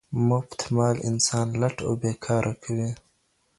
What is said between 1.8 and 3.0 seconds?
او بې کاره کوي.